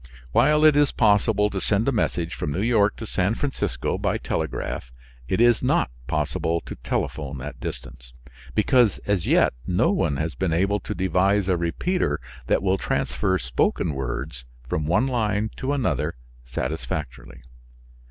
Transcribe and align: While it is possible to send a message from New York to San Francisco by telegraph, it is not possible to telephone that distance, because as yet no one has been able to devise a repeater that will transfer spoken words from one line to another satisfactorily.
While 0.31 0.65
it 0.65 0.75
is 0.75 0.91
possible 0.91 1.51
to 1.51 1.61
send 1.61 1.87
a 1.87 1.91
message 1.91 2.33
from 2.33 2.51
New 2.51 2.63
York 2.63 2.95
to 2.95 3.05
San 3.05 3.35
Francisco 3.35 3.99
by 3.99 4.17
telegraph, 4.17 4.91
it 5.27 5.39
is 5.39 5.61
not 5.61 5.91
possible 6.07 6.59
to 6.61 6.73
telephone 6.77 7.37
that 7.37 7.59
distance, 7.59 8.11
because 8.55 8.97
as 9.05 9.27
yet 9.27 9.53
no 9.67 9.91
one 9.91 10.17
has 10.17 10.33
been 10.33 10.53
able 10.53 10.79
to 10.79 10.95
devise 10.95 11.47
a 11.47 11.55
repeater 11.55 12.19
that 12.47 12.63
will 12.63 12.79
transfer 12.79 13.37
spoken 13.37 13.93
words 13.93 14.43
from 14.67 14.87
one 14.87 15.05
line 15.05 15.51
to 15.57 15.71
another 15.71 16.15
satisfactorily. 16.45 17.43